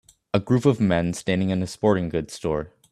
A 0.33 0.39
group 0.39 0.65
of 0.65 0.79
men 0.79 1.13
standing 1.13 1.51
in 1.51 1.61
an 1.61 1.67
sporting 1.67 2.09
goods 2.09 2.33
store 2.33 2.73